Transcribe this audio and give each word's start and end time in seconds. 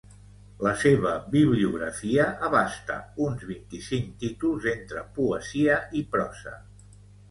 La 0.67 0.71
seva 0.83 1.11
bibliografia 1.35 2.25
abasta 2.49 2.97
uns 3.29 3.47
vint-i-cinc 3.53 4.11
títols, 4.27 4.69
entre 4.77 5.09
poesia 5.23 5.81
i 6.01 6.07
prosa. 6.19 6.61